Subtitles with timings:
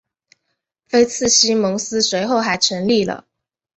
[0.87, 3.27] 菲茨西蒙斯随后还成立了。